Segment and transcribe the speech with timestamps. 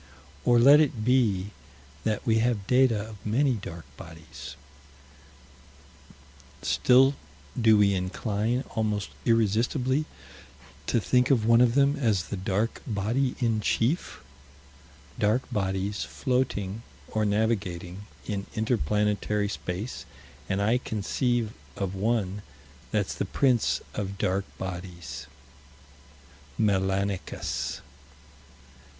[0.45, 1.51] Or let it be
[2.05, 4.55] that we have data of many dark bodies
[6.63, 7.13] still
[7.61, 10.05] do we incline almost irresistibly
[10.87, 14.21] to think of one of them as the dark body in chief.
[15.19, 20.05] Dark bodies, floating, or navigating, in inter planetary space
[20.49, 22.41] and I conceive of one
[22.89, 25.27] that's the Prince of Dark Bodies:
[26.59, 27.81] Melanicus.